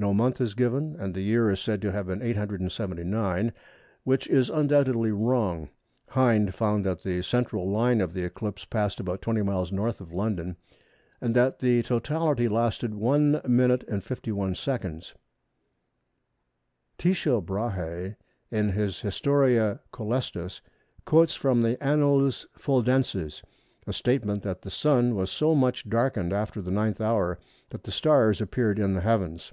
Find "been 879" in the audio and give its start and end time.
2.06-3.52